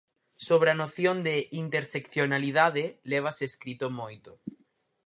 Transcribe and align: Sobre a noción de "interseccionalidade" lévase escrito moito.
Sobre 0.47 0.69
a 0.71 0.77
noción 0.81 1.17
de 1.27 1.35
"interseccionalidade" 1.63 2.85
lévase 3.11 3.43
escrito 3.51 3.85
moito. 3.99 4.31